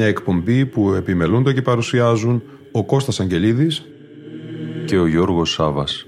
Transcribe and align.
Μια 0.00 0.06
εκπομπή 0.06 0.66
που 0.66 0.92
επιμελούνται 0.92 1.52
και 1.52 1.62
παρουσιάζουν 1.62 2.42
ο 2.72 2.84
Κώστας 2.84 3.20
Αγγελίδης 3.20 3.84
και 4.86 4.98
ο 4.98 5.06
Γιώργος 5.06 5.50
Σάβας. 5.50 6.06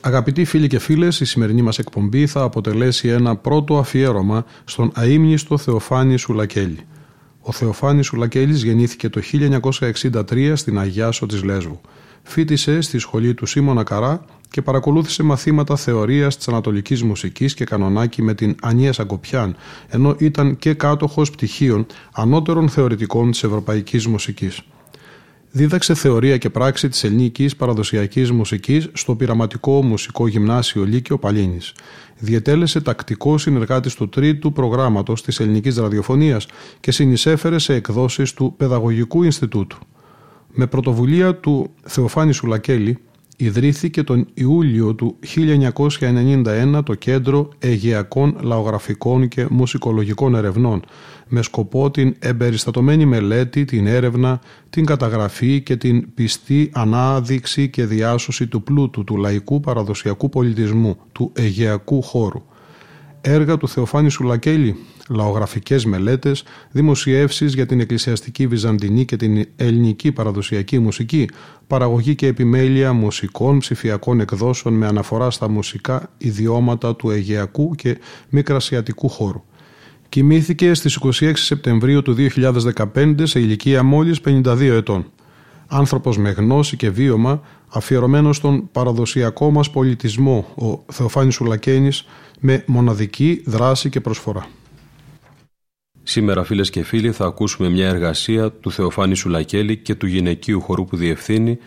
Αγαπητοί 0.00 0.44
φίλοι 0.44 0.66
και 0.66 0.78
φίλες, 0.78 1.20
η 1.20 1.24
σημερινή 1.24 1.62
μας 1.62 1.78
εκπομπή 1.78 2.26
θα 2.26 2.42
αποτελέσει 2.42 3.08
ένα 3.08 3.36
πρώτο 3.36 3.78
αφιέρωμα 3.78 4.44
στον 4.64 4.90
αείμνηστο 4.94 5.58
Θεοφάνη 5.58 6.16
Σουλακέλη. 6.16 6.86
Ο 7.44 7.52
Θεοφάνης 7.52 8.06
Σουλακέλης 8.06 8.62
γεννήθηκε 8.62 9.08
το 9.08 9.20
1963 10.00 10.52
στην 10.54 10.78
Αγιάσο 10.78 11.26
της 11.26 11.42
Λέσβου. 11.42 11.80
Φίτησε 12.22 12.80
στη 12.80 12.98
σχολή 12.98 13.34
του 13.34 13.46
Σίμωνα 13.46 13.82
Καρά 13.82 14.24
και 14.50 14.62
παρακολούθησε 14.62 15.22
μαθήματα 15.22 15.76
θεωρίας 15.76 16.36
της 16.36 16.48
Ανατολικής 16.48 17.02
Μουσικής 17.02 17.54
και 17.54 17.64
κανονάκι 17.64 18.22
με 18.22 18.34
την 18.34 18.56
Ανία 18.62 18.92
Σαγκοπιάν, 18.92 19.56
ενώ 19.88 20.16
ήταν 20.18 20.56
και 20.56 20.74
κάτοχος 20.74 21.30
πτυχίων 21.30 21.86
ανώτερων 22.12 22.68
θεωρητικών 22.68 23.30
της 23.30 23.42
Ευρωπαϊκής 23.42 24.06
Μουσικής. 24.06 24.62
Δίδαξε 25.54 25.94
θεωρία 25.94 26.36
και 26.36 26.50
πράξη 26.50 26.88
της 26.88 27.04
ελληνικής 27.04 27.56
παραδοσιακής 27.56 28.30
μουσικής 28.30 28.88
στο 28.92 29.14
πειραματικό 29.14 29.82
μουσικό 29.82 30.26
γυμνάσιο 30.28 30.84
Λύκειο 30.84 31.18
Παλίνης. 31.18 31.74
Διετέλεσε 32.18 32.80
τακτικό 32.80 33.38
συνεργάτης 33.38 33.94
του 33.94 34.08
τρίτου 34.08 34.52
προγράμματος 34.52 35.22
της 35.22 35.40
ελληνικής 35.40 35.76
ραδιοφωνίας 35.76 36.46
και 36.80 36.92
συνεισέφερε 36.92 37.58
σε 37.58 37.74
εκδόσεις 37.74 38.34
του 38.34 38.54
Παιδαγωγικού 38.56 39.22
Ινστιτούτου. 39.22 39.78
Με 40.52 40.66
πρωτοβουλία 40.66 41.36
του 41.36 41.70
Θεοφάνη 41.82 42.32
Σουλακέλη, 42.32 42.98
ιδρύθηκε 43.44 44.02
τον 44.02 44.26
Ιούλιο 44.34 44.94
του 44.94 45.16
1991 46.00 46.80
το 46.84 46.94
Κέντρο 46.94 47.48
Αιγαιακών 47.58 48.36
Λαογραφικών 48.40 49.28
και 49.28 49.46
Μουσικολογικών 49.50 50.34
Ερευνών 50.34 50.82
με 51.28 51.42
σκοπό 51.42 51.90
την 51.90 52.16
εμπεριστατωμένη 52.18 53.06
μελέτη, 53.06 53.64
την 53.64 53.86
έρευνα, 53.86 54.40
την 54.70 54.84
καταγραφή 54.84 55.60
και 55.62 55.76
την 55.76 56.14
πιστή 56.14 56.70
ανάδειξη 56.74 57.70
και 57.70 57.84
διάσωση 57.84 58.46
του 58.46 58.62
πλούτου 58.62 59.04
του 59.04 59.16
λαϊκού 59.16 59.60
παραδοσιακού 59.60 60.28
πολιτισμού, 60.28 60.96
του 61.12 61.32
Αιγαιακού 61.34 62.02
χώρου. 62.02 62.42
Έργα 63.24 63.56
του 63.56 63.68
Θεοφάνη 63.68 64.10
Σουλακέλη 64.10 64.76
λαογραφικές 65.08 65.84
μελέτες, 65.84 66.44
δημοσιεύσεις 66.70 67.54
για 67.54 67.66
την 67.66 67.80
εκκλησιαστική 67.80 68.46
βυζαντινή 68.46 69.04
και 69.04 69.16
την 69.16 69.46
ελληνική 69.56 70.12
παραδοσιακή 70.12 70.78
μουσική, 70.78 71.28
παραγωγή 71.66 72.14
και 72.14 72.26
επιμέλεια 72.26 72.92
μουσικών 72.92 73.58
ψηφιακών 73.58 74.20
εκδόσεων 74.20 74.74
με 74.74 74.86
αναφορά 74.86 75.30
στα 75.30 75.48
μουσικά 75.48 76.10
ιδιώματα 76.18 76.96
του 76.96 77.10
Αιγαιακού 77.10 77.74
και 77.74 77.98
Μικρασιατικού 78.28 79.08
χώρου. 79.08 79.42
Κοιμήθηκε 80.08 80.74
στις 80.74 80.98
26 81.20 81.32
Σεπτεμβρίου 81.34 82.02
του 82.02 82.16
2015 82.94 83.22
σε 83.22 83.40
ηλικία 83.40 83.82
μόλις 83.82 84.20
52 84.24 84.60
ετών. 84.60 85.06
Άνθρωπος 85.66 86.18
με 86.18 86.30
γνώση 86.30 86.76
και 86.76 86.90
βίωμα, 86.90 87.40
αφιερωμένος 87.72 88.36
στον 88.36 88.68
παραδοσιακό 88.72 89.50
μας 89.50 89.70
πολιτισμό, 89.70 90.46
ο 90.54 90.92
Θεοφάνης 90.92 91.34
Σουλακένης, 91.34 92.04
με 92.40 92.64
μοναδική 92.66 93.42
δράση 93.46 93.90
και 93.90 94.00
προσφορά. 94.00 94.46
Σήμερα 96.02 96.44
φίλες 96.44 96.70
και 96.70 96.82
φίλοι 96.82 97.12
θα 97.12 97.26
ακούσουμε 97.26 97.68
μια 97.68 97.88
εργασία 97.88 98.52
του 98.52 98.70
Θεοφάνη 98.70 99.14
Σουλακέλη 99.14 99.76
και 99.76 99.94
του 99.94 100.06
γυναικείου 100.06 100.60
χορού 100.60 100.84
που 100.84 100.96
διευθύνει 100.96 101.58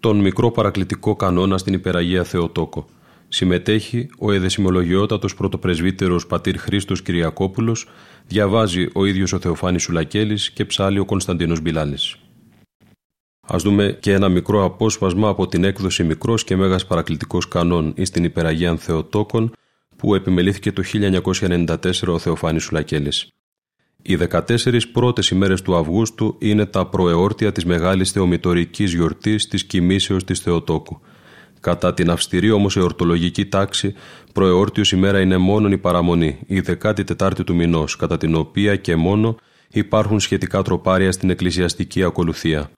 τον 0.00 0.20
μικρό 0.20 0.50
παρακλητικό 0.50 1.16
κανόνα 1.16 1.58
στην 1.58 1.72
Υπεραγία 1.72 2.24
Θεοτόκο. 2.24 2.86
Συμμετέχει 3.28 4.08
ο 4.18 4.32
εδεσιμολογιότατος 4.32 5.34
πρωτοπρεσβύτερος 5.34 6.26
πατήρ 6.26 6.58
Χρήστος 6.58 7.02
Κυριακόπουλος, 7.02 7.88
διαβάζει 8.26 8.88
ο 8.94 9.04
ίδιος 9.04 9.32
ο 9.32 9.38
Θεοφάνης 9.38 9.82
Σουλακέλης 9.82 10.50
και 10.50 10.64
ψάλει 10.64 10.98
ο 10.98 11.04
Κωνσταντίνος 11.04 11.60
Μπιλάλης. 11.60 12.16
Ας 13.50 13.62
δούμε 13.62 13.96
και 14.00 14.12
ένα 14.12 14.28
μικρό 14.28 14.64
απόσπασμα 14.64 15.28
από 15.28 15.48
την 15.48 15.64
έκδοση 15.64 16.04
«Μικρός 16.04 16.44
και 16.44 16.56
Μέγας 16.56 16.86
Παρακλητικός 16.86 17.48
Κανόν» 17.48 17.92
ή 17.96 18.04
στην 18.04 18.24
Υπεραγία 18.24 18.76
Θεοτόκων 18.76 19.52
που 19.96 20.14
επιμελήθηκε 20.14 20.72
το 20.72 20.82
1994 20.82 21.76
ο 22.06 22.18
Θεοφάνης 22.18 22.62
Σουλακέλης. 22.62 23.32
Οι 24.02 24.16
14 24.16 24.90
πρώτες 24.92 25.28
ημέρες 25.28 25.62
του 25.62 25.76
Αυγούστου 25.76 26.36
είναι 26.38 26.66
τα 26.66 26.86
προεόρτια 26.86 27.52
της 27.52 27.64
μεγάλης 27.64 28.10
θεομητορικής 28.10 28.92
γιορτής 28.92 29.48
της 29.48 29.64
κοιμήσεως 29.64 30.24
της 30.24 30.40
Θεοτόκου. 30.40 31.00
Κατά 31.60 31.94
την 31.94 32.10
αυστηρή 32.10 32.50
όμως 32.50 32.76
εορτολογική 32.76 33.46
τάξη, 33.46 33.94
προεόρτιος 34.32 34.92
ημέρα 34.92 35.20
είναι 35.20 35.36
μόνον 35.36 35.72
η 35.72 35.78
παραμονή, 35.78 36.38
η 36.46 36.60
14η 36.60 37.44
του 37.44 37.54
μηνός, 37.54 37.96
κατά 37.96 38.16
την 38.16 38.34
οποία 38.34 38.76
και 38.76 38.96
μόνο 38.96 39.36
υπάρχουν 39.68 40.20
σχετικά 40.20 40.62
τροπάρια 40.62 41.12
στην 41.12 41.30
εκκλησιαστική 41.30 42.02
ακολουθία. 42.02 42.70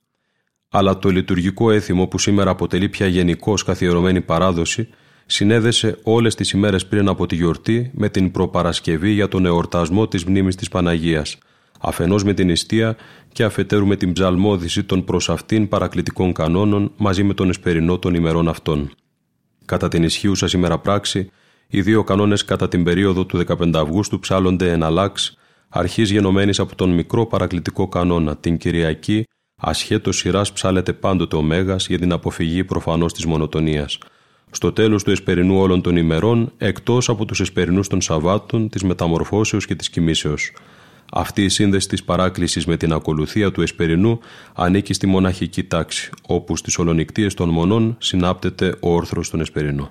Αλλά 0.72 0.98
το 0.98 1.08
λειτουργικό 1.08 1.70
έθιμο 1.70 2.06
που 2.06 2.18
σήμερα 2.18 2.50
αποτελεί 2.50 2.88
πια 2.88 3.06
γενικώ 3.06 3.54
καθιερωμένη 3.64 4.20
παράδοση, 4.20 4.88
συνέδεσε 5.26 5.98
όλες 6.02 6.34
τις 6.34 6.50
ημέρες 6.50 6.86
πριν 6.86 7.08
από 7.08 7.26
τη 7.26 7.34
γιορτή 7.34 7.90
με 7.94 8.08
την 8.08 8.30
προπαρασκευή 8.30 9.10
για 9.10 9.28
τον 9.28 9.46
εορτασμό 9.46 10.08
της 10.08 10.24
μνήμης 10.24 10.56
της 10.56 10.68
Παναγίας, 10.68 11.38
αφενός 11.80 12.24
με 12.24 12.34
την 12.34 12.48
ιστία 12.48 12.96
και 13.32 13.44
αφετέρου 13.44 13.86
με 13.86 13.96
την 13.96 14.12
ψαλμόδηση 14.12 14.84
των 14.84 15.04
προς 15.04 15.30
αυτήν 15.30 15.68
παρακλητικών 15.68 16.32
κανόνων 16.32 16.92
μαζί 16.96 17.22
με 17.22 17.34
τον 17.34 17.48
εσπερινό 17.48 17.98
των 17.98 18.14
ημερών 18.14 18.48
αυτών. 18.48 18.90
Κατά 19.64 19.88
την 19.88 20.02
ισχύουσα 20.02 20.48
σήμερα 20.48 20.78
πράξη, 20.78 21.30
οι 21.68 21.82
δύο 21.82 22.04
κανόνες 22.04 22.44
κατά 22.44 22.68
την 22.68 22.84
περίοδο 22.84 23.26
του 23.26 23.44
15 23.46 23.70
Αυγούστου 23.74 24.18
ψάλλονται 24.18 24.72
εν 24.72 24.82
αλλάξ, 24.82 25.36
αρχής 25.68 26.10
γενομένης 26.10 26.58
από 26.58 26.74
τον 26.74 26.90
μικρό 26.90 27.26
παρακλητικό 27.26 27.88
κανόνα, 27.88 28.36
την 28.36 28.56
Κυριακή, 28.56 29.24
ασχέτως 29.60 30.16
σειράς 30.16 30.52
ψάλεται 30.52 30.92
πάντοτε 30.92 31.36
ο 31.36 31.42
Μέγας 31.42 31.86
για 31.86 31.98
την 31.98 32.12
αποφυγή 32.12 32.64
προφανώς 32.64 33.12
της 33.12 33.26
μονοτονίας– 33.26 33.98
στο 34.50 34.72
τέλος 34.72 35.04
του 35.04 35.10
εσπερινού 35.10 35.58
όλων 35.58 35.80
των 35.82 35.96
ημερών, 35.96 36.52
εκτός 36.58 37.08
από 37.08 37.24
τους 37.24 37.40
εσπερινούς 37.40 37.88
των 37.88 38.00
Σαββάτων, 38.00 38.68
της 38.68 38.82
μεταμορφώσεως 38.82 39.66
και 39.66 39.74
της 39.74 39.90
κοιμήσεως. 39.90 40.52
Αυτή 41.12 41.44
η 41.44 41.48
σύνδεση 41.48 41.88
της 41.88 42.04
παράκλησης 42.04 42.66
με 42.66 42.76
την 42.76 42.92
ακολουθία 42.92 43.52
του 43.52 43.62
εσπερινού 43.62 44.20
ανήκει 44.54 44.92
στη 44.92 45.06
μοναχική 45.06 45.64
τάξη, 45.64 46.10
όπου 46.26 46.56
στις 46.56 46.78
ολονικτίες 46.78 47.34
των 47.34 47.48
μονών 47.48 47.96
συνάπτεται 47.98 48.74
ο 48.80 48.94
όρθρος 48.94 49.30
των 49.30 49.40
εσπερινών. 49.40 49.90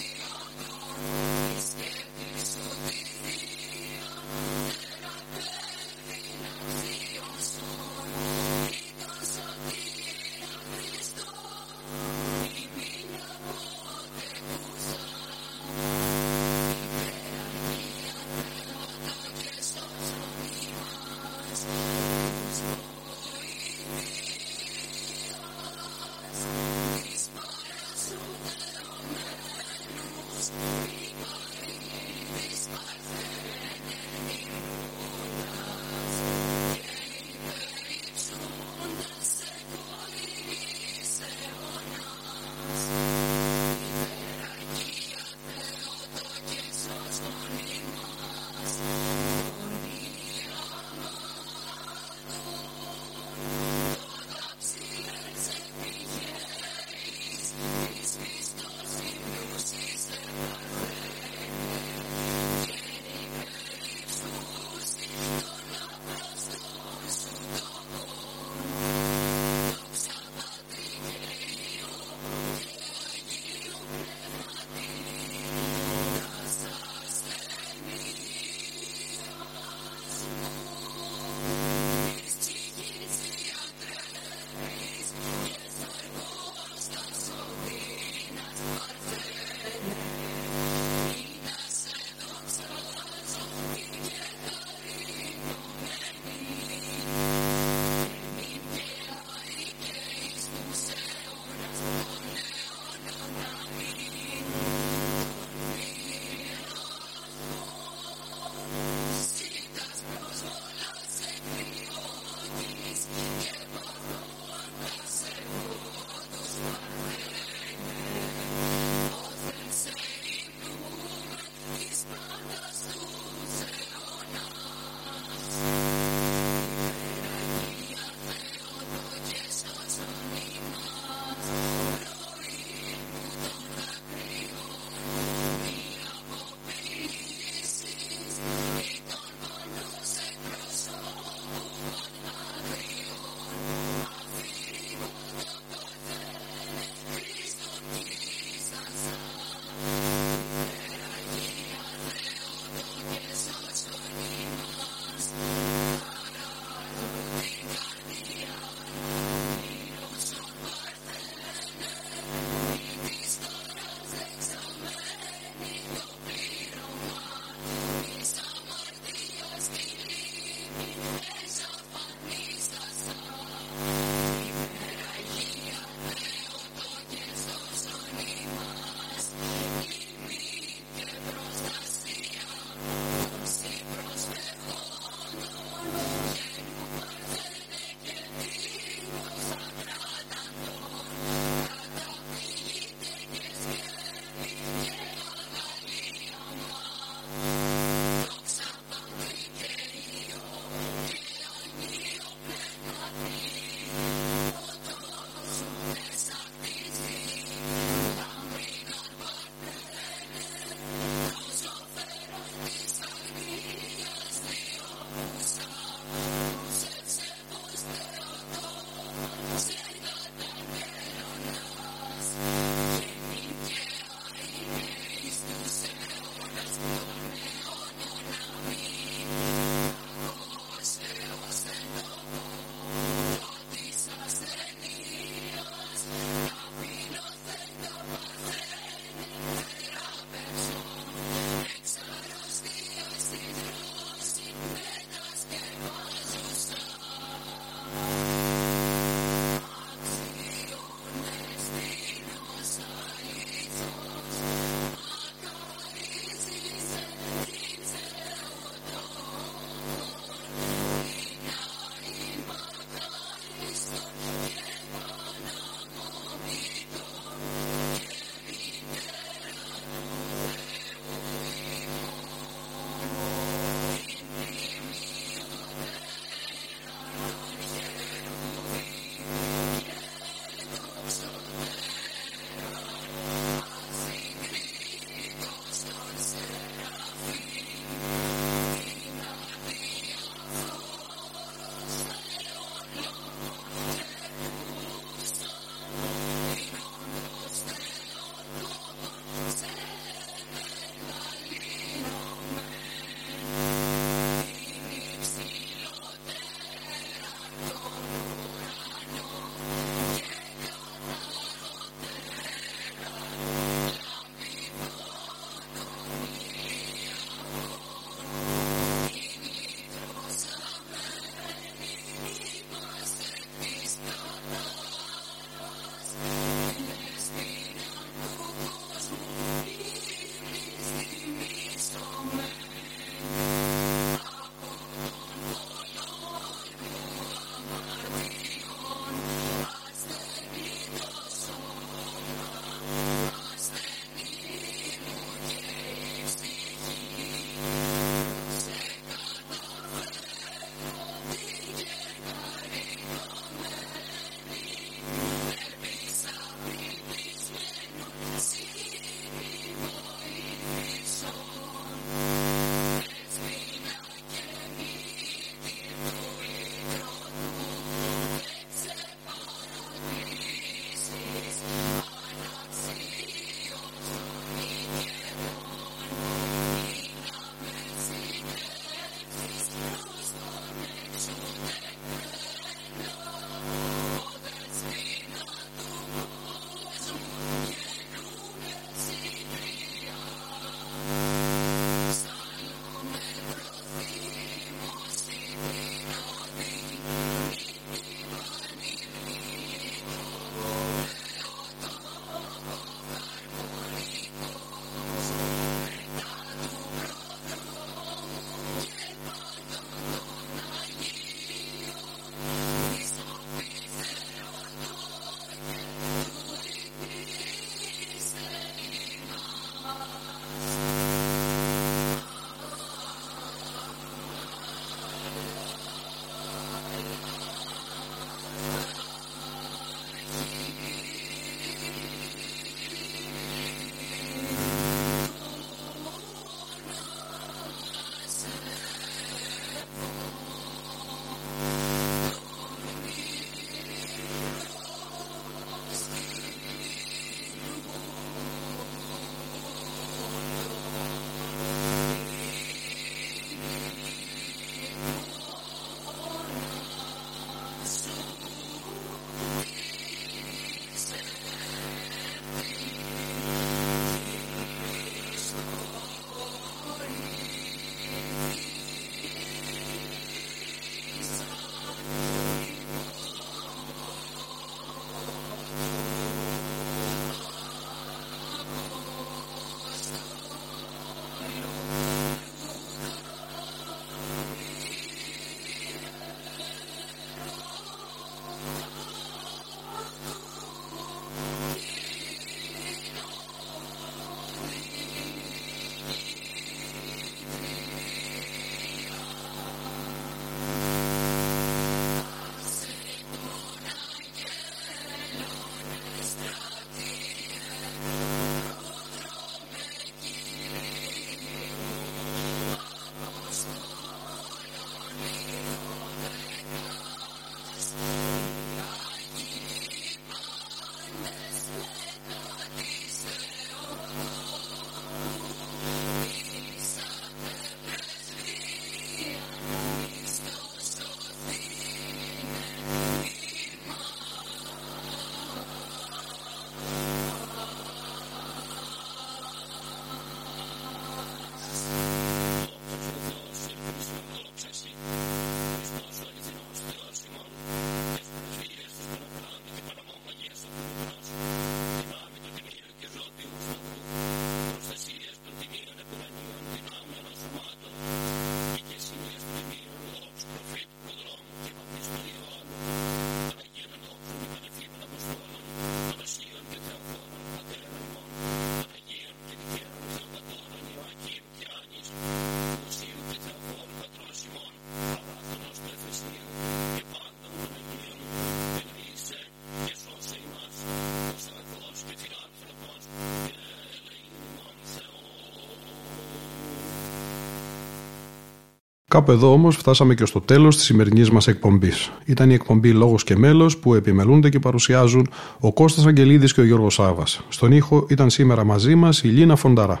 Κάπου 589.14 589.32
εδώ 589.32 589.52
όμως 589.52 589.76
φτάσαμε 589.76 590.14
και 590.14 590.24
στο 590.24 590.40
τέλος 590.40 590.76
της 590.76 590.84
σημερινής 590.84 591.30
μας 591.30 591.46
εκπομπής. 591.46 592.12
Ήταν 592.24 592.50
η 592.50 592.54
εκπομπή 592.54 592.92
Λόγος 592.92 593.24
και 593.24 593.36
Μέλος 593.36 593.78
που 593.78 593.94
επιμελούνται 593.94 594.48
και 594.48 594.58
παρουσιάζουν 594.58 595.28
ο 595.60 595.72
Κώστας 595.72 596.06
Αγγελίδης 596.06 596.54
και 596.54 596.60
ο 596.60 596.64
Γιώργος 596.64 596.94
Σάβα. 596.94 597.24
Στον 597.48 597.72
ήχο 597.72 598.06
ήταν 598.08 598.30
σήμερα 598.30 598.64
μαζί 598.64 598.94
μας 598.94 599.22
η 599.22 599.28
Λίνα 599.28 599.56
Φονταρά. 599.56 600.00